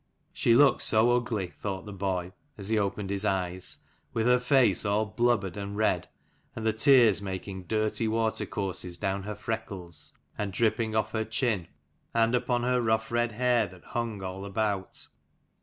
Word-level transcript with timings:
She 0.33 0.55
looked 0.55 0.81
so 0.81 1.11
ugly, 1.15 1.51
thought 1.61 1.85
the 1.85 1.93
boy, 1.93 2.33
as 2.57 2.69
he 2.69 2.79
opened 2.79 3.11
his 3.11 3.23
eyes, 3.23 3.77
with 4.13 4.25
her 4.25 4.39
face 4.39 4.83
all 4.83 5.05
blubbered 5.05 5.55
and 5.55 5.77
red, 5.77 6.09
and 6.55 6.65
the 6.65 6.73
tears 6.73 7.21
making 7.21 7.65
dirty 7.67 8.07
water 8.07 8.47
courses 8.47 8.97
down 8.97 9.21
her 9.21 9.35
freckles, 9.35 10.13
and 10.39 10.51
dripping 10.51 10.95
off 10.95 11.11
her 11.11 11.23
chin, 11.23 11.67
and 12.15 12.33
upon 12.33 12.63
her 12.63 12.81
rough 12.81 13.11
red 13.11 13.33
hair 13.33 13.67
that 13.67 13.83
hung 13.83 14.23
all 14.23 14.43
about. 14.43 15.05